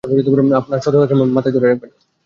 [0.59, 1.91] আপনার সততাকে মাথায় রাখবেন।